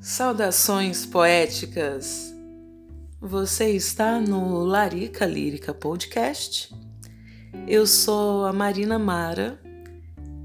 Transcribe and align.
Saudações 0.00 1.04
poéticas! 1.04 2.34
Você 3.20 3.68
está 3.72 4.18
no 4.18 4.64
Larica 4.64 5.26
Lírica 5.26 5.74
Podcast. 5.74 6.74
Eu 7.68 7.86
sou 7.86 8.46
a 8.46 8.52
Marina 8.52 8.98
Mara 8.98 9.60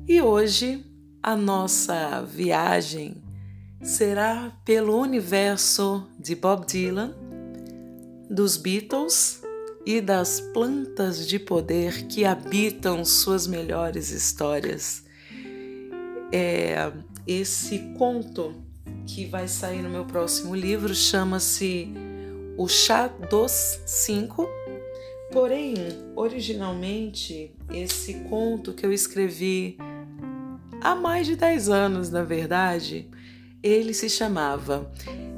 e 0.05 0.21
hoje 0.21 0.85
a 1.23 1.37
nossa 1.37 2.21
viagem 2.23 3.23
será 3.81 4.51
pelo 4.65 4.99
universo 4.99 6.05
de 6.19 6.35
Bob 6.35 6.65
Dylan, 6.67 7.15
dos 8.29 8.57
Beatles 8.57 9.41
e 9.85 10.01
das 10.01 10.41
plantas 10.41 11.25
de 11.25 11.39
poder 11.39 12.07
que 12.07 12.25
habitam 12.25 13.05
suas 13.05 13.47
melhores 13.47 14.11
histórias. 14.11 15.05
É, 16.29 16.91
esse 17.25 17.79
conto 17.97 18.65
que 19.05 19.25
vai 19.25 19.47
sair 19.47 19.81
no 19.81 19.89
meu 19.89 20.05
próximo 20.05 20.55
livro, 20.55 20.93
chama-se 20.93 21.93
O 22.57 22.67
Chá 22.67 23.07
dos 23.07 23.79
Cinco. 23.85 24.49
Porém, 25.31 25.75
originalmente, 26.15 27.53
esse 27.71 28.15
conto 28.29 28.73
que 28.73 28.85
eu 28.85 28.91
escrevi 28.91 29.77
há 30.81 30.95
mais 30.95 31.27
de 31.27 31.35
10 31.35 31.69
anos, 31.69 32.09
na 32.09 32.23
verdade, 32.23 33.09
ele 33.61 33.93
se 33.93 34.09
chamava 34.09 34.91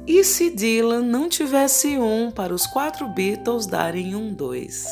E 0.06 0.22
se 0.22 0.50
Dylan 0.50 1.02
não 1.02 1.28
tivesse 1.28 1.98
um 1.98 2.30
para 2.30 2.54
os 2.54 2.66
quatro 2.66 3.08
Beatles 3.08 3.66
darem 3.66 4.14
um 4.14 4.32
dois? 4.32 4.86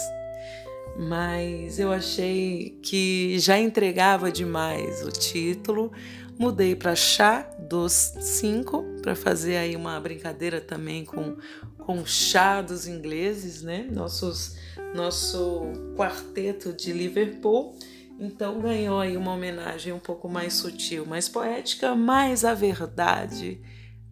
Mas 0.99 1.79
eu 1.79 1.93
achei 1.93 2.79
que 2.83 3.39
já 3.39 3.59
entregava 3.59 4.33
demais 4.33 5.03
o 5.03 5.11
título, 5.11 5.93
Mudei 6.39 6.77
para 6.77 6.95
chá 6.95 7.43
dos 7.59 7.93
cinco 8.21 8.85
para 9.03 9.15
fazer 9.15 9.57
aí 9.57 9.75
uma 9.75 9.99
brincadeira 9.99 10.61
também 10.61 11.05
com 11.05 11.37
com 11.79 12.05
chá 12.05 12.61
dos 12.61 12.89
ingleses, 12.89 13.63
né? 13.63 13.89
Nossos 13.91 14.57
nosso 14.95 15.63
quarteto 15.97 16.73
de 16.73 16.93
Liverpool. 16.93 17.79
Então 18.19 18.61
ganhou 18.61 18.99
aí 18.99 19.17
uma 19.17 19.35
homenagem 19.35 19.93
um 19.93 19.99
pouco 19.99 20.29
mais 20.29 20.55
sutil, 20.55 21.07
mais 21.07 21.29
poética, 21.29 21.95
mas 21.95 22.45
a 22.45 22.55
verdade 22.55 23.61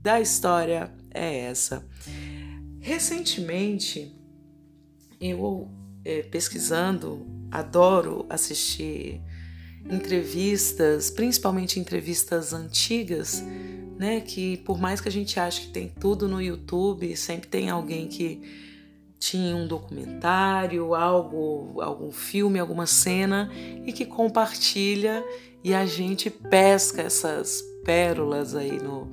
da 0.00 0.20
história 0.20 0.92
é 1.10 1.46
essa. 1.46 1.84
Recentemente, 2.78 4.14
eu 5.20 5.70
é, 6.04 6.22
pesquisando, 6.22 7.26
adoro 7.50 8.26
assistir 8.28 9.22
entrevistas, 9.90 11.10
principalmente 11.10 11.78
entrevistas 11.78 12.52
antigas, 12.52 13.42
né, 13.98 14.20
que 14.20 14.56
por 14.58 14.78
mais 14.78 15.00
que 15.00 15.08
a 15.08 15.12
gente 15.12 15.38
ache 15.38 15.62
que 15.62 15.68
tem 15.68 15.88
tudo 16.00 16.26
no 16.26 16.40
YouTube, 16.40 17.16
sempre 17.16 17.48
tem 17.48 17.70
alguém 17.70 18.08
que 18.08 18.42
tinha 19.18 19.56
um 19.56 19.66
documentário, 19.66 20.94
algo, 20.94 21.80
algum 21.80 22.12
filme, 22.12 22.58
alguma 22.58 22.86
cena 22.86 23.50
e 23.86 23.92
que 23.92 24.04
compartilha 24.04 25.24
e 25.62 25.72
a 25.72 25.86
gente 25.86 26.28
pesca 26.28 27.00
essas 27.00 27.62
pérolas 27.84 28.54
aí 28.54 28.78
no, 28.78 29.10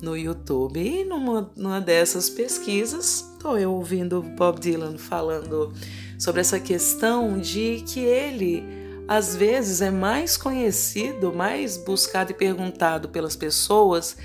no 0.00 0.16
YouTube. 0.16 0.78
E 0.78 1.04
numa, 1.04 1.50
numa 1.56 1.80
dessas 1.80 2.30
pesquisas, 2.30 3.32
estou 3.32 3.58
eu 3.58 3.72
ouvindo 3.72 4.22
Bob 4.22 4.60
Dylan 4.60 4.96
falando 4.96 5.72
sobre 6.18 6.40
essa 6.40 6.60
questão 6.60 7.38
de 7.40 7.82
que 7.86 7.98
ele 7.98 8.77
às 9.08 9.34
vezes 9.34 9.80
é 9.80 9.90
mais 9.90 10.36
conhecido, 10.36 11.32
mais 11.32 11.78
buscado 11.78 12.30
e 12.30 12.34
perguntado 12.34 13.08
pelas 13.08 13.34
pessoas 13.34 14.16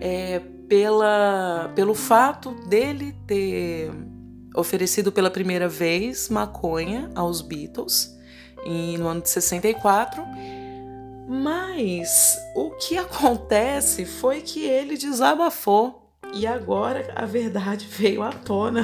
é, 0.00 0.40
pela, 0.68 1.72
pelo 1.74 1.94
fato 1.94 2.52
dele 2.68 3.14
ter 3.26 3.90
oferecido 4.54 5.12
pela 5.12 5.30
primeira 5.30 5.68
vez 5.68 6.28
maconha 6.28 7.10
aos 7.14 7.40
Beatles 7.40 8.16
em, 8.64 8.98
no 8.98 9.06
ano 9.06 9.22
de 9.22 9.30
64. 9.30 10.24
Mas 11.28 12.36
o 12.54 12.70
que 12.70 12.96
acontece 12.98 14.04
foi 14.04 14.40
que 14.40 14.64
ele 14.64 14.96
desabafou 14.96 16.10
e 16.34 16.46
agora 16.46 17.12
a 17.14 17.24
verdade 17.24 17.86
veio 17.90 18.22
à 18.22 18.30
tona, 18.32 18.82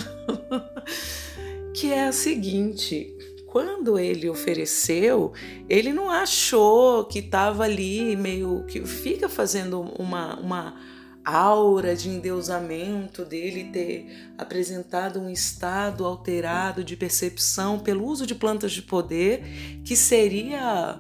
que 1.75 1.93
é 1.93 2.05
a 2.05 2.13
seguinte: 2.13 3.12
quando 3.53 3.99
ele 3.99 4.31
ofereceu, 4.31 5.35
ele 5.69 5.93
não 5.93 6.09
achou 6.09 7.05
que 7.05 7.19
estava 7.19 7.65
ali 7.65 8.17
meio 8.17 8.65
que 8.65 8.83
fica 8.87 9.29
fazendo 9.29 9.83
uma, 9.99 10.41
uma 10.41 10.81
aura 11.23 11.95
de 11.95 12.09
endeusamento 12.09 13.27
dele 13.27 13.65
ter 13.65 14.33
apresentado 14.39 15.21
um 15.21 15.29
estado 15.29 16.07
alterado 16.07 16.83
de 16.83 16.97
percepção 16.97 17.79
pelo 17.79 18.07
uso 18.07 18.27
de 18.27 18.35
plantas 18.35 18.73
de 18.73 18.81
poder 18.81 19.43
que 19.85 19.95
seria 19.95 20.99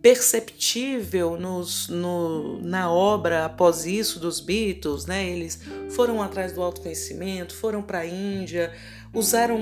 perceptível 0.00 1.38
nos, 1.38 1.86
no, 1.88 2.62
na 2.62 2.90
obra 2.90 3.44
após 3.44 3.84
isso 3.84 4.18
dos 4.18 4.40
Beatles, 4.40 5.04
né? 5.04 5.28
Eles 5.28 5.60
foram 5.90 6.22
atrás 6.22 6.54
do 6.54 6.62
autoconhecimento, 6.62 7.54
foram 7.54 7.82
para 7.82 7.98
a 7.98 8.06
Índia, 8.06 8.72
usaram 9.12 9.58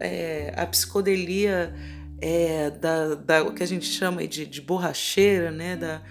é, 0.00 0.52
a 0.56 0.66
psicodelia 0.66 1.74
é, 2.20 2.70
da, 2.70 3.14
da 3.14 3.42
o 3.44 3.52
que 3.52 3.62
a 3.62 3.66
gente 3.66 3.86
chama 3.86 4.26
de, 4.26 4.44
de 4.46 4.60
borracheira, 4.60 5.50
né? 5.50 5.76
Da, 5.76 6.02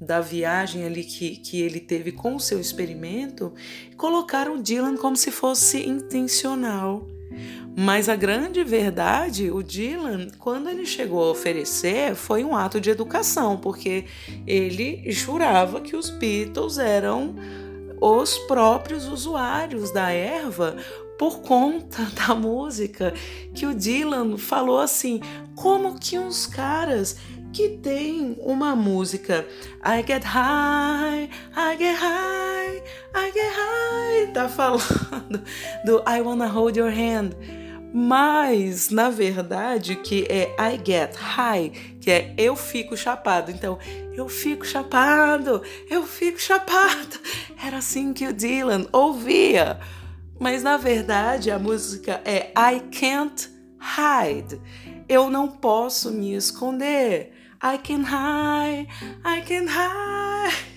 da 0.00 0.20
viagem 0.20 0.84
ali 0.84 1.04
que, 1.04 1.36
que 1.36 1.60
ele 1.60 1.80
teve 1.80 2.12
com 2.12 2.36
o 2.36 2.40
seu 2.40 2.60
experimento, 2.60 3.54
colocaram 3.96 4.60
Dylan 4.60 4.96
como 4.96 5.16
se 5.16 5.30
fosse 5.30 5.88
intencional. 5.88 7.06
Mas 7.78 8.08
a 8.08 8.16
grande 8.16 8.62
verdade, 8.64 9.50
o 9.50 9.62
Dylan, 9.62 10.28
quando 10.38 10.68
ele 10.68 10.86
chegou 10.86 11.22
a 11.22 11.30
oferecer, 11.30 12.14
foi 12.14 12.42
um 12.42 12.56
ato 12.56 12.80
de 12.80 12.88
educação, 12.88 13.58
porque 13.58 14.06
ele 14.46 15.10
jurava 15.10 15.80
que 15.80 15.94
os 15.94 16.08
Beatles 16.08 16.78
eram 16.78 17.34
os 18.00 18.38
próprios 18.40 19.06
usuários 19.06 19.90
da 19.90 20.10
erva 20.10 20.76
por 21.18 21.40
conta 21.40 22.02
da 22.14 22.34
música 22.34 23.12
que 23.54 23.66
o 23.66 23.74
Dylan 23.74 24.36
falou 24.36 24.78
assim, 24.80 25.20
como 25.54 25.98
que 25.98 26.18
uns 26.18 26.46
caras 26.46 27.16
que 27.52 27.70
tem 27.70 28.36
uma 28.40 28.76
música 28.76 29.46
I 29.84 30.04
get 30.06 30.24
high, 30.24 31.30
I 31.56 31.76
get 31.78 31.96
high, 31.96 32.82
I 33.14 33.32
get 33.32 33.52
high, 33.54 34.32
tá 34.32 34.48
falando 34.48 35.42
do 35.84 36.02
I 36.06 36.20
wanna 36.20 36.48
hold 36.48 36.76
your 36.76 36.90
hand 36.90 37.30
mas 37.98 38.90
na 38.90 39.08
verdade 39.08 39.96
que 39.96 40.26
é 40.28 40.54
I 40.58 40.78
get 40.84 41.14
high, 41.16 41.70
que 41.98 42.10
é 42.10 42.34
eu 42.36 42.54
fico 42.54 42.94
chapado. 42.94 43.50
Então, 43.50 43.78
eu 44.12 44.28
fico 44.28 44.66
chapado, 44.66 45.62
eu 45.88 46.06
fico 46.06 46.38
chapado. 46.38 47.18
Era 47.64 47.78
assim 47.78 48.12
que 48.12 48.26
o 48.26 48.34
Dylan 48.34 48.86
ouvia. 48.92 49.80
Mas 50.38 50.62
na 50.62 50.76
verdade 50.76 51.50
a 51.50 51.58
música 51.58 52.20
é 52.24 52.52
I 52.56 52.80
can't 52.90 53.48
hide. 53.80 54.60
Eu 55.08 55.30
não 55.30 55.48
posso 55.48 56.10
me 56.10 56.34
esconder. 56.34 57.32
I 57.62 57.78
can 57.78 58.02
hide, 58.02 58.88
I 59.24 59.42
can 59.42 59.64
hide. 59.64 60.76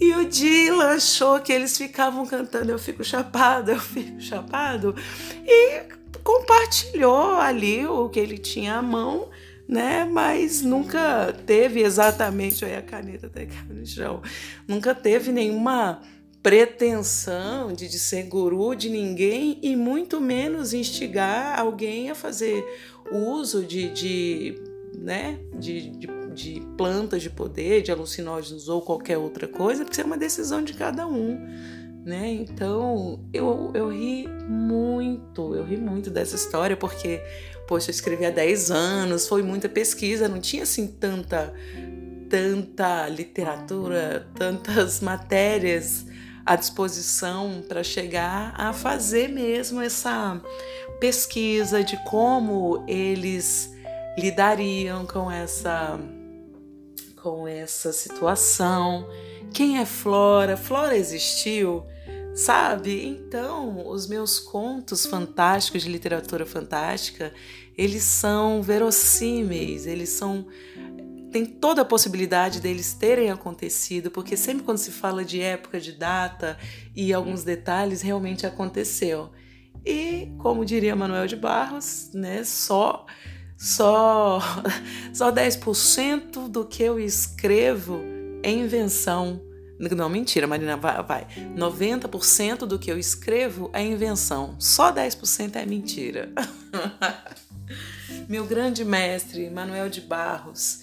E 0.00 0.14
o 0.14 0.24
Dylan 0.24 0.94
achou 0.94 1.38
que 1.38 1.52
eles 1.52 1.76
ficavam 1.76 2.26
cantando 2.26 2.72
Eu 2.72 2.78
Fico 2.78 3.04
Chapado, 3.04 3.70
Eu 3.70 3.78
Fico 3.78 4.20
Chapado 4.20 4.96
e 5.46 5.82
compartilhou 6.24 7.36
ali 7.36 7.86
o 7.86 8.08
que 8.08 8.18
ele 8.18 8.38
tinha 8.38 8.76
à 8.76 8.82
mão, 8.82 9.30
né? 9.68 10.04
Mas 10.04 10.62
nunca 10.62 11.32
teve 11.46 11.82
exatamente. 11.82 12.64
Olha 12.64 12.78
a 12.78 12.82
caneta 12.82 13.26
até 13.26 13.46
caiu 13.46 13.74
no 13.74 13.86
chão. 13.86 14.22
Nunca 14.66 14.94
teve 14.94 15.30
nenhuma 15.30 16.00
pretensão 16.42 17.72
de, 17.72 17.88
de 17.88 17.98
ser 17.98 18.24
guru 18.24 18.74
de 18.74 18.88
ninguém 18.88 19.58
e 19.62 19.76
muito 19.76 20.20
menos 20.20 20.72
instigar 20.72 21.58
alguém 21.58 22.10
a 22.10 22.14
fazer 22.14 22.64
uso 23.10 23.64
de, 23.64 23.88
de 23.90 24.54
né, 24.98 25.38
de, 25.58 25.90
de 25.90 26.22
de 26.32 26.60
plantas 26.76 27.22
de 27.22 27.30
poder, 27.30 27.82
de 27.82 27.92
alucinógenos 27.92 28.68
ou 28.68 28.80
qualquer 28.82 29.18
outra 29.18 29.46
coisa, 29.46 29.84
porque 29.84 30.00
é 30.00 30.04
uma 30.04 30.16
decisão 30.16 30.62
de 30.62 30.72
cada 30.74 31.06
um. 31.06 31.38
Né? 32.04 32.32
Então 32.32 33.20
eu, 33.32 33.70
eu 33.74 33.90
ri 33.90 34.26
muito, 34.48 35.54
eu 35.54 35.64
ri 35.64 35.76
muito 35.76 36.10
dessa 36.10 36.34
história, 36.34 36.76
porque, 36.76 37.20
poxa, 37.68 37.90
eu 37.90 37.92
escrevi 37.92 38.24
há 38.24 38.30
10 38.30 38.70
anos, 38.72 39.28
foi 39.28 39.42
muita 39.42 39.68
pesquisa, 39.68 40.28
não 40.28 40.40
tinha 40.40 40.64
assim 40.64 40.88
tanta, 40.88 41.54
tanta 42.28 43.08
literatura, 43.08 44.28
tantas 44.34 45.00
matérias 45.00 46.06
à 46.44 46.56
disposição 46.56 47.62
para 47.68 47.82
chegar 47.82 48.54
a 48.56 48.72
fazer 48.72 49.28
mesmo 49.28 49.80
essa 49.80 50.40
pesquisa 51.00 51.82
de 51.82 51.96
como 52.04 52.84
eles 52.86 53.72
lidariam 54.18 55.06
com 55.06 55.30
essa 55.30 55.98
com 57.22 57.46
essa 57.46 57.92
situação. 57.92 59.08
Quem 59.52 59.78
é 59.78 59.86
Flora? 59.86 60.56
Flora 60.56 60.96
existiu? 60.96 61.84
Sabe? 62.34 63.06
Então, 63.06 63.86
os 63.86 64.08
meus 64.08 64.40
contos 64.40 65.06
fantásticos 65.06 65.82
de 65.82 65.88
literatura 65.88 66.46
fantástica, 66.46 67.32
eles 67.76 68.02
são 68.02 68.62
verossímeis, 68.62 69.86
eles 69.86 70.08
são 70.08 70.46
tem 71.32 71.46
toda 71.46 71.82
a 71.82 71.84
possibilidade 71.84 72.60
deles 72.60 72.92
terem 72.92 73.30
acontecido, 73.30 74.10
porque 74.10 74.36
sempre 74.36 74.62
quando 74.62 74.78
se 74.78 74.90
fala 74.90 75.24
de 75.24 75.40
época, 75.40 75.80
de 75.80 75.92
data 75.92 76.58
e 76.94 77.12
alguns 77.12 77.42
detalhes, 77.42 78.02
realmente 78.02 78.46
aconteceu. 78.46 79.30
E, 79.84 80.30
como 80.38 80.64
diria 80.64 80.94
Manuel 80.94 81.26
de 81.26 81.34
Barros, 81.34 82.10
né, 82.12 82.44
só 82.44 83.06
só 83.56 84.40
só 85.12 85.32
10% 85.32 86.48
do 86.48 86.64
que 86.64 86.82
eu 86.82 87.00
escrevo 87.00 88.00
é 88.42 88.50
invenção. 88.50 89.40
Não, 89.78 90.08
mentira, 90.08 90.46
Marina, 90.46 90.76
vai. 90.76 91.02
vai. 91.02 91.26
90% 91.56 92.58
do 92.66 92.78
que 92.78 92.90
eu 92.90 92.98
escrevo 92.98 93.68
é 93.72 93.82
invenção. 93.82 94.54
Só 94.58 94.92
10% 94.92 95.56
é 95.56 95.66
mentira. 95.66 96.30
Meu 98.28 98.44
grande 98.46 98.84
mestre, 98.84 99.50
Manuel 99.50 99.88
de 99.88 100.00
Barros. 100.00 100.82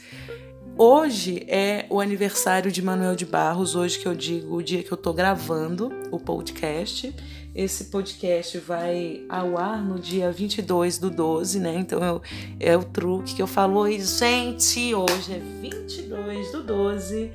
Hoje 0.81 1.45
é 1.49 1.85
o 1.89 1.99
aniversário 1.99 2.71
de 2.71 2.81
Manuel 2.81 3.13
de 3.13 3.25
Barros, 3.25 3.75
hoje 3.75 3.99
que 3.99 4.07
eu 4.07 4.15
digo 4.15 4.55
o 4.55 4.63
dia 4.63 4.81
que 4.81 4.89
eu 4.89 4.95
tô 4.97 5.11
gravando 5.11 5.91
o 6.09 6.17
podcast. 6.17 7.13
Esse 7.53 7.91
podcast 7.91 8.57
vai 8.59 9.25
ao 9.27 9.57
ar 9.57 9.83
no 9.83 9.99
dia 9.99 10.31
22 10.31 10.97
do 10.97 11.09
12, 11.09 11.59
né? 11.59 11.75
Então 11.79 12.01
eu, 12.01 12.21
é 12.61 12.77
o 12.77 12.83
truque 12.85 13.35
que 13.35 13.41
eu 13.41 13.45
falo, 13.45 13.81
oi, 13.81 13.99
gente, 13.99 14.95
hoje 14.95 15.33
é 15.33 15.39
22 15.39 16.53
do 16.53 16.63
12. 16.63 17.29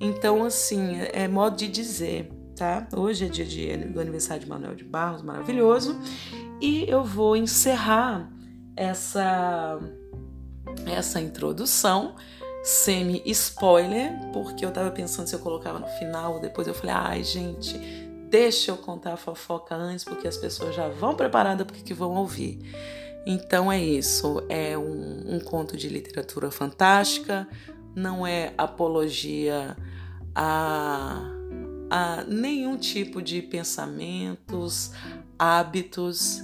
Então, 0.00 0.44
assim, 0.44 1.00
é 1.12 1.26
modo 1.26 1.56
de 1.56 1.66
dizer, 1.66 2.30
tá? 2.54 2.86
Hoje 2.96 3.24
é 3.24 3.28
dia 3.28 3.76
do 3.76 4.00
aniversário 4.00 4.44
de 4.44 4.48
Manuel 4.48 4.76
de 4.76 4.84
Barros, 4.84 5.20
maravilhoso. 5.20 6.00
E 6.60 6.88
eu 6.88 7.02
vou 7.02 7.34
encerrar 7.34 8.30
essa, 8.76 9.80
essa 10.86 11.20
introdução 11.20 12.14
semi-spoiler, 12.64 14.10
porque 14.32 14.64
eu 14.64 14.70
tava 14.70 14.90
pensando 14.90 15.26
se 15.26 15.34
eu 15.34 15.38
colocava 15.38 15.78
no 15.78 15.86
final, 15.86 16.40
depois 16.40 16.66
eu 16.66 16.72
falei, 16.72 16.94
ai 16.94 17.22
gente, 17.22 17.78
deixa 18.30 18.70
eu 18.70 18.78
contar 18.78 19.12
a 19.12 19.16
fofoca 19.18 19.74
antes, 19.74 20.02
porque 20.02 20.26
as 20.26 20.38
pessoas 20.38 20.74
já 20.74 20.88
vão 20.88 21.14
preparadas 21.14 21.66
porque 21.66 21.82
que 21.82 21.92
vão 21.92 22.14
ouvir. 22.14 22.58
Então 23.26 23.70
é 23.70 23.78
isso, 23.78 24.42
é 24.48 24.78
um, 24.78 25.36
um 25.36 25.40
conto 25.40 25.76
de 25.76 25.90
literatura 25.90 26.50
fantástica, 26.50 27.46
não 27.94 28.26
é 28.26 28.54
apologia 28.56 29.76
a, 30.34 31.20
a 31.90 32.24
nenhum 32.26 32.78
tipo 32.78 33.20
de 33.20 33.42
pensamentos, 33.42 34.90
hábitos, 35.38 36.42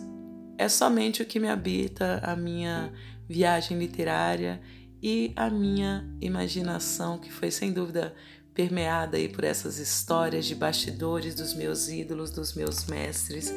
é 0.59 0.69
somente 0.69 1.23
o 1.23 1.27
que 1.27 1.41
me 1.41 1.49
habita, 1.49 2.21
a 2.23 2.37
minha 2.37 2.93
viagem 3.27 3.79
literária 3.79 4.61
e 5.03 5.33
a 5.37 5.49
minha 5.49 6.09
imaginação, 6.21 7.19
que 7.19 7.33
foi 7.33 7.51
sem 7.51 7.73
dúvida 7.73 8.15
permeada 8.55 9.17
aí 9.17 9.29
por 9.29 9.45
essas 9.45 9.79
histórias 9.79 10.45
de 10.45 10.55
bastidores 10.55 11.35
dos 11.35 11.55
meus 11.55 11.89
ídolos, 11.89 12.31
dos 12.31 12.55
meus 12.55 12.85
mestres, 12.87 13.53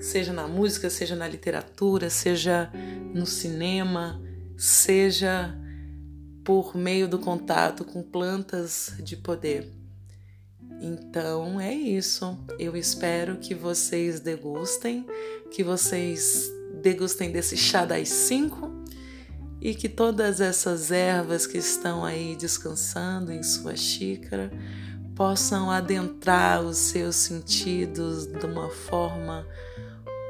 seja 0.00 0.32
na 0.32 0.46
música, 0.46 0.90
seja 0.90 1.16
na 1.16 1.26
literatura, 1.26 2.10
seja 2.10 2.70
no 3.14 3.24
cinema, 3.24 4.20
seja 4.56 5.56
por 6.44 6.76
meio 6.76 7.08
do 7.08 7.18
contato 7.18 7.84
com 7.84 8.02
plantas 8.02 8.92
de 8.98 9.16
poder. 9.16 9.72
Então 10.80 11.58
é 11.58 11.72
isso. 11.72 12.36
Eu 12.58 12.76
espero 12.76 13.38
que 13.38 13.54
vocês 13.54 14.20
degustem, 14.20 15.06
que 15.50 15.64
vocês 15.64 16.50
degustem 16.82 17.30
desse 17.30 17.56
chá 17.56 17.86
das 17.86 18.10
cinco 18.10 18.83
e 19.64 19.74
que 19.74 19.88
todas 19.88 20.42
essas 20.42 20.90
ervas 20.90 21.46
que 21.46 21.56
estão 21.56 22.04
aí 22.04 22.36
descansando 22.36 23.32
em 23.32 23.42
sua 23.42 23.74
xícara 23.74 24.52
possam 25.16 25.70
adentrar 25.70 26.62
os 26.62 26.76
seus 26.76 27.16
sentidos 27.16 28.26
de 28.26 28.44
uma 28.44 28.68
forma 28.68 29.46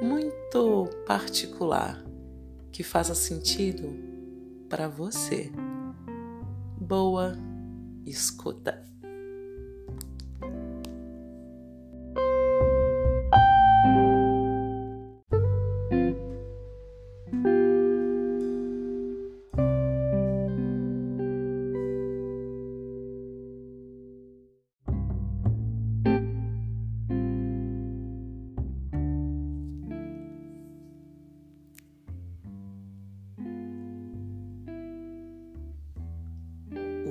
muito 0.01 0.89
particular, 1.05 2.01
que 2.71 2.85
faça 2.85 3.15
sentido 3.15 3.93
para 4.69 4.87
você. 4.87 5.51
Boa 6.79 7.37
escuta! 8.07 8.94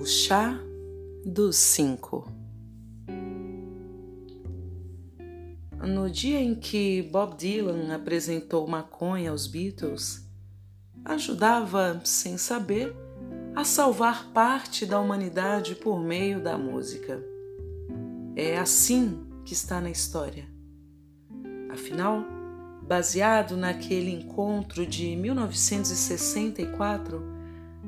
O 0.04 0.06
Chá 0.06 0.60
dos 1.26 1.56
Cinco. 1.56 2.30
No 5.82 6.10
dia 6.10 6.42
em 6.42 6.56
que 6.56 7.04
Bob 7.04 7.38
Dylan 7.38 7.96
apresentou 7.96 8.68
maconha 8.68 9.32
aos 9.32 9.48
Beatles, 9.48 10.28
ajudava, 11.06 12.02
sem 12.04 12.38
saber, 12.38 12.94
a 13.56 13.64
salvar 13.64 14.28
parte 14.34 14.86
da 14.86 15.00
humanidade 15.00 15.74
por 15.74 16.02
meio 16.02 16.44
da 16.44 16.58
música. 16.58 17.24
É 18.36 18.58
assim 18.58 19.26
que 19.46 19.54
está 19.54 19.80
na 19.80 19.90
história. 19.90 20.46
Afinal, 21.72 22.26
baseado 22.86 23.56
naquele 23.56 24.12
encontro 24.12 24.86
de 24.86 25.16
1964, 25.16 27.33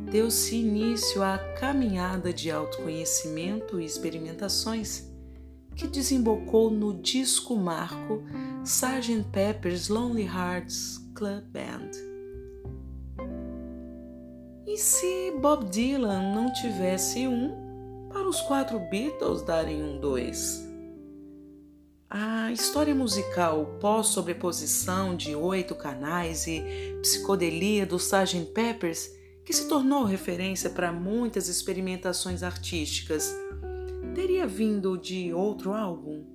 deu-se 0.09 0.55
início 0.55 1.23
à 1.23 1.37
caminhada 1.37 2.31
de 2.31 2.49
autoconhecimento 2.51 3.79
e 3.79 3.85
experimentações 3.85 5.09
que 5.75 5.87
desembocou 5.87 6.71
no 6.71 6.93
disco 6.93 7.55
marco 7.55 8.23
Sgt. 8.63 9.25
Pepper's 9.31 9.89
Lonely 9.89 10.25
Hearts 10.25 10.97
Club 11.13 11.43
Band. 11.51 11.91
E 14.65 14.77
se 14.77 15.31
Bob 15.41 15.69
Dylan 15.69 16.33
não 16.33 16.51
tivesse 16.51 17.27
um, 17.27 18.09
para 18.09 18.27
os 18.27 18.41
quatro 18.41 18.79
Beatles 18.89 19.41
darem 19.41 19.83
um 19.83 19.99
dois? 19.99 20.65
A 22.09 22.51
história 22.51 22.95
musical 22.95 23.77
pós-sobreposição 23.79 25.15
de 25.15 25.35
oito 25.35 25.75
canais 25.75 26.47
e 26.47 26.63
psicodelia 27.01 27.85
do 27.85 27.97
Sgt. 27.97 28.45
Peppers 28.53 29.09
que 29.45 29.53
se 29.53 29.67
tornou 29.67 30.03
referência 30.03 30.69
para 30.71 30.91
muitas 30.91 31.47
experimentações 31.47 32.41
artísticas, 32.41 33.31
teria 34.15 34.47
vindo 34.47 34.97
de 34.97 35.31
outro 35.31 35.71
álbum? 35.71 36.25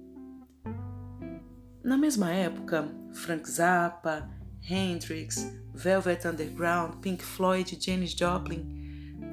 Na 1.82 1.98
mesma 1.98 2.30
época, 2.30 2.88
Frank 3.12 3.50
Zappa, 3.50 4.30
Hendrix, 4.62 5.52
Velvet 5.74 6.28
Underground, 6.28 6.96
Pink 7.00 7.24
Floyd 7.24 7.76
e 7.76 7.84
Janis 7.84 8.12
Joplin 8.12 8.78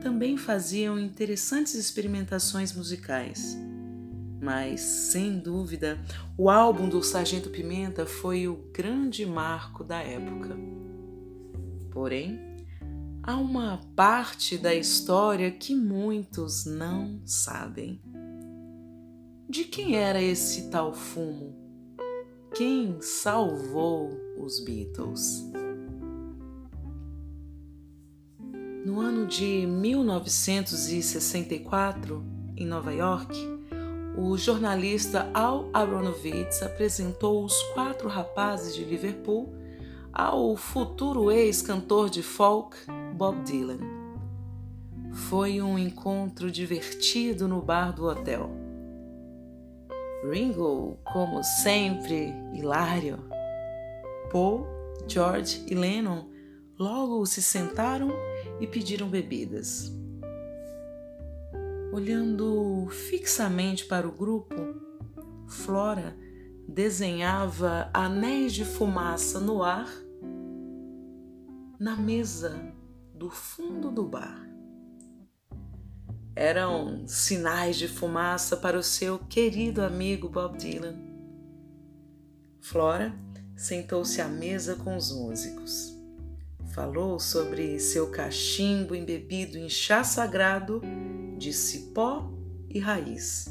também 0.02 0.38
faziam 0.38 0.98
interessantes 0.98 1.76
experimentações 1.76 2.74
musicais. 2.74 3.58
Mas, 4.42 4.82
sem 4.82 5.40
dúvida, 5.40 6.00
o 6.38 6.50
álbum 6.50 6.88
do 6.88 7.04
Sargento 7.04 7.50
Pimenta 7.50 8.06
foi 8.06 8.48
o 8.48 8.56
grande 8.72 9.26
marco 9.26 9.84
da 9.84 9.98
época. 9.98 10.56
Porém, 11.92 12.47
há 13.28 13.36
uma 13.36 13.80
parte 13.94 14.58
da 14.58 14.74
história 14.74 15.52
que 15.52 15.76
muitos 15.76 16.66
não 16.66 17.20
sabem. 17.26 18.02
De 19.50 19.66
quem 19.66 19.98
era 19.98 20.22
esse 20.22 20.70
tal 20.70 20.94
fumo? 20.94 21.54
Quem 22.56 23.02
salvou 23.02 24.18
os 24.38 24.62
Beatles? 24.62 25.44
No 28.86 29.02
ano 29.02 29.28
de 29.28 29.68
1964, 29.68 32.24
em 32.56 32.66
Nova 32.66 32.94
York, 32.94 33.38
o 34.18 34.38
jornalista 34.38 35.30
Al 35.34 35.70
Aronovitz 35.74 36.64
apresentou 36.64 37.44
os 37.44 37.62
quatro 37.74 38.08
rapazes 38.08 38.74
de 38.74 38.86
Liverpool 38.86 39.54
ao 40.14 40.56
futuro 40.56 41.30
ex-cantor 41.30 42.10
de 42.10 42.24
folk 42.24 42.78
Bob 43.18 43.42
Dylan. 43.42 43.80
foi 45.12 45.60
um 45.60 45.76
encontro 45.76 46.52
divertido 46.52 47.48
no 47.48 47.64
bar 47.64 47.92
do 47.92 48.06
hotel. 48.06 48.52
Ringo, 50.30 51.00
como 51.04 51.44
sempre, 51.44 52.32
hilário. 52.54 53.18
Paul, 54.32 54.68
George 55.08 55.66
e 55.68 55.74
Lennon 55.74 56.30
logo 56.78 57.26
se 57.26 57.42
sentaram 57.42 58.12
e 58.60 58.68
pediram 58.68 59.10
bebidas. 59.10 59.92
Olhando 61.92 62.88
fixamente 63.10 63.86
para 63.86 64.08
o 64.08 64.12
grupo, 64.12 64.54
Flora 65.48 66.16
desenhava 66.68 67.90
anéis 67.92 68.54
de 68.54 68.64
fumaça 68.64 69.40
no 69.40 69.64
ar 69.64 69.90
na 71.80 71.96
mesa 71.96 72.77
do 73.18 73.30
fundo 73.32 73.92
do 73.92 74.04
bar. 74.04 74.48
Eram 76.36 77.08
sinais 77.08 77.76
de 77.76 77.88
fumaça 77.88 78.56
para 78.56 78.78
o 78.78 78.84
seu 78.84 79.18
querido 79.18 79.82
amigo 79.82 80.30
Bob 80.30 80.56
Dylan. 80.56 80.96
Flora 82.62 83.18
sentou-se 83.56 84.22
à 84.22 84.28
mesa 84.28 84.76
com 84.76 84.96
os 84.96 85.12
músicos. 85.12 85.98
Falou 86.76 87.20
sobre 87.20 87.80
seu 87.80 88.12
cachimbo 88.12 88.94
embebido 88.94 89.58
em 89.58 89.68
chá 89.68 90.04
sagrado 90.04 90.80
de 91.40 91.52
cipó 91.52 92.32
e 92.70 92.78
raiz. 92.78 93.48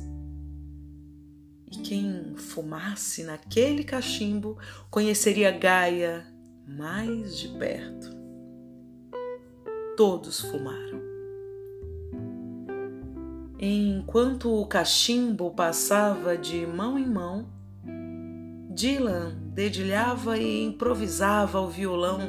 E 1.72 1.78
quem 1.78 2.36
fumasse 2.36 3.24
naquele 3.24 3.82
cachimbo 3.82 4.56
conheceria 4.88 5.50
Gaia 5.50 6.24
mais 6.68 7.36
de 7.36 7.48
perto. 7.58 8.25
Todos 9.96 10.40
fumaram. 10.40 11.00
Enquanto 13.58 14.60
o 14.60 14.66
cachimbo 14.66 15.50
passava 15.52 16.36
de 16.36 16.66
mão 16.66 16.98
em 16.98 17.06
mão, 17.06 17.48
Dylan 18.74 19.34
dedilhava 19.54 20.36
e 20.36 20.64
improvisava 20.64 21.56
ao 21.56 21.70
violão 21.70 22.20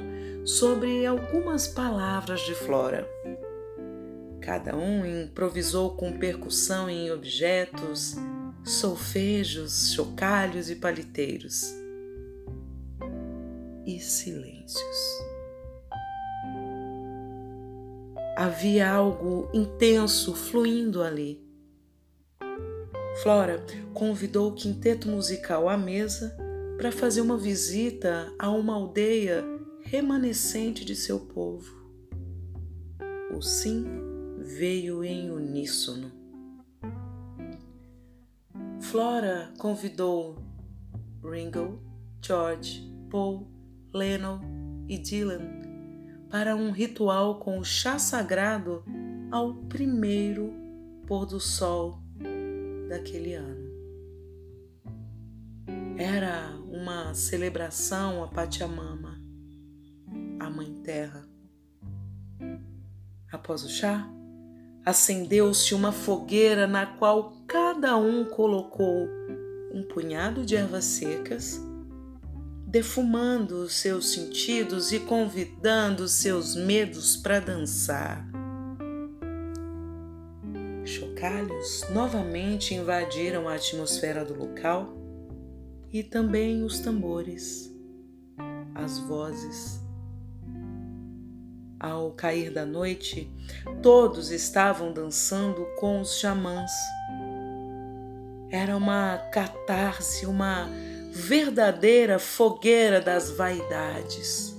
sobre 0.45 1.05
algumas 1.05 1.67
palavras 1.67 2.39
de 2.39 2.55
Flora. 2.55 3.05
Cada 4.39 4.73
um 4.77 5.05
improvisou 5.05 5.89
com 5.97 6.17
percussão 6.17 6.89
em 6.89 7.11
objetos, 7.11 8.15
solfejos, 8.63 9.91
chocalhos 9.91 10.69
e 10.69 10.75
paliteiros. 10.77 11.75
E 13.85 13.99
silêncios. 13.99 15.26
Havia 18.37 18.89
algo 18.89 19.49
intenso 19.51 20.35
fluindo 20.35 21.01
ali 21.01 21.47
Flora 23.23 23.65
convidou 23.95 24.51
o 24.51 24.53
quinteto 24.53 25.09
musical 25.09 25.67
à 25.67 25.75
mesa 25.75 26.37
para 26.77 26.91
fazer 26.91 27.21
uma 27.21 27.35
visita 27.35 28.31
a 28.37 28.49
uma 28.51 28.75
aldeia 28.75 29.43
remanescente 29.81 30.85
de 30.85 30.95
seu 30.95 31.21
povo. 31.21 31.65
O 33.35 33.41
sim 33.41 33.85
veio 34.37 35.03
em 35.03 35.31
uníssono. 35.31 36.11
Flora 38.79 39.51
convidou 39.57 40.37
Ringo, 41.23 41.81
George, 42.21 42.87
Paul, 43.09 43.47
Lennon 43.91 44.39
e 44.87 44.99
Dylan 44.99 45.66
para 46.29 46.55
um 46.55 46.71
ritual 46.71 47.39
com 47.39 47.59
o 47.59 47.63
chá 47.63 47.97
sagrado 47.97 48.83
ao 49.31 49.53
primeiro 49.53 50.53
pôr 51.05 51.25
do 51.25 51.39
sol 51.39 51.99
daquele 52.89 53.33
ano. 53.33 53.67
Era 55.97 56.55
uma 56.69 57.13
celebração 57.13 58.23
a 58.23 58.27
Pachamama, 58.27 59.19
a 60.39 60.49
Mãe 60.49 60.73
Terra. 60.83 61.27
Após 63.31 63.63
o 63.63 63.69
chá, 63.69 64.07
acendeu-se 64.85 65.73
uma 65.73 65.91
fogueira 65.91 66.67
na 66.67 66.85
qual 66.85 67.33
cada 67.47 67.97
um 67.97 68.25
colocou 68.25 69.07
um 69.73 69.83
punhado 69.83 70.45
de 70.45 70.55
ervas 70.55 70.85
secas, 70.85 71.61
defumando 72.67 73.67
seus 73.67 74.11
sentidos 74.11 74.91
e 74.91 74.99
convidando 74.99 76.07
seus 76.07 76.55
medos 76.55 77.17
para 77.17 77.39
dançar 77.39 78.27
chocalhos 81.17 81.83
novamente 81.89 82.75
invadiram 82.75 83.49
a 83.49 83.55
atmosfera 83.55 84.23
do 84.23 84.35
local 84.35 84.93
e 85.91 86.03
também 86.03 86.63
os 86.63 86.79
tambores, 86.79 87.73
as 88.75 88.99
vozes. 88.99 89.81
Ao 91.79 92.11
cair 92.11 92.51
da 92.51 92.65
noite, 92.65 93.31
todos 93.81 94.31
estavam 94.31 94.91
dançando 94.93 95.65
com 95.79 96.01
os 96.01 96.19
xamãs. 96.19 96.71
Era 98.49 98.77
uma 98.77 99.17
catarse, 99.31 100.25
uma 100.25 100.69
verdadeira 101.17 102.19
fogueira 102.19 103.01
das 103.01 103.31
vaidades. 103.31 104.55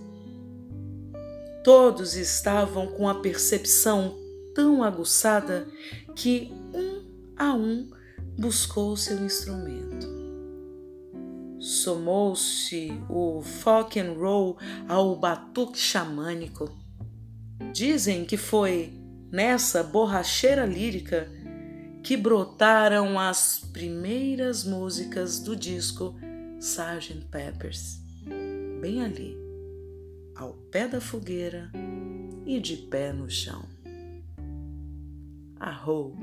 Todos 1.62 2.16
estavam 2.16 2.88
com 2.88 3.08
a 3.08 3.14
percepção 3.14 4.18
tão 4.54 4.82
aguçada 4.82 5.68
que 6.16 6.52
um 6.74 7.06
a 7.36 7.54
um 7.54 7.88
buscou 8.36 8.96
seu 8.96 9.24
instrumento. 9.24 10.08
Somou-se 11.60 12.92
o 13.08 13.40
folk 13.40 14.00
and 14.00 14.14
roll 14.14 14.58
ao 14.88 15.14
batuque 15.14 15.78
xamânico. 15.78 16.76
Dizem 17.72 18.24
que 18.24 18.36
foi 18.36 18.92
nessa 19.30 19.84
borracheira 19.84 20.66
lírica 20.66 21.30
que 22.02 22.16
brotaram 22.16 23.18
as 23.18 23.60
primeiras 23.72 24.64
músicas 24.64 25.38
do 25.38 25.54
disco 25.54 26.16
Sgt. 26.60 27.24
Peppers, 27.30 28.00
bem 28.80 29.04
ali, 29.04 29.36
ao 30.34 30.54
pé 30.72 30.88
da 30.88 31.00
fogueira 31.00 31.70
e 32.44 32.58
de 32.58 32.76
pé 32.76 33.12
no 33.12 33.30
chão. 33.30 33.64
Arro. 35.60 36.16